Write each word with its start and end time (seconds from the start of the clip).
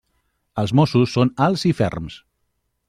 Els 0.61 0.73
mossos 0.79 1.13
són 1.19 1.33
alts 1.49 1.67
i 1.73 1.77
ferms. 1.83 2.21